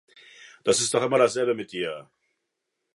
[0.63, 2.09] Das ist doch immer das selbe mit dir